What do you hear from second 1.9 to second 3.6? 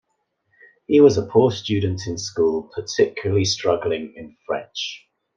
in school, particularly